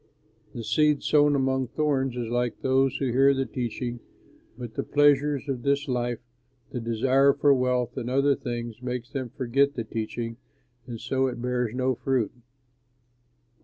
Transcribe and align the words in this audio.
"The 0.55 0.63
seed 0.63 1.03
sown 1.03 1.35
among 1.35 1.67
thorns 1.67 2.17
is 2.17 2.27
like 2.29 2.61
those 2.63 2.97
who 2.97 3.11
hear 3.11 3.35
the 3.35 3.45
teaching 3.45 3.99
but 4.57 4.73
the 4.73 4.81
pleasures 4.81 5.47
of 5.47 5.61
this 5.61 5.87
life, 5.87 6.17
the 6.71 6.79
desire 6.79 7.33
for 7.33 7.53
wealth 7.53 7.95
and 7.97 8.09
other 8.09 8.35
things 8.35 8.81
makes 8.81 9.11
them 9.11 9.29
forget 9.29 9.75
the 9.75 9.83
teaching, 9.83 10.37
and 10.87 10.99
so 10.99 11.27
it 11.27 11.39
bears 11.39 11.75
no 11.75 11.93
fruit. 11.93 12.31